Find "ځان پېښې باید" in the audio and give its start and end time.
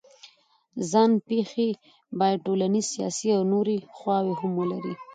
0.91-2.43